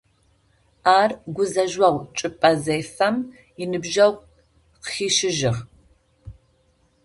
[0.99, 3.15] Ар гузэжъогъу чӏыпӏэ зефэм,
[3.61, 4.25] иныбджэгъу
[4.81, 5.59] къыхищыжьыгъ.